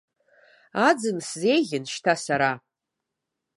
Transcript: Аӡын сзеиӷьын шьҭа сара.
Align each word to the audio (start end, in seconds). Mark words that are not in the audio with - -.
Аӡын 0.87 1.17
сзеиӷьын 1.27 1.83
шьҭа 1.93 2.15
сара. 2.23 2.51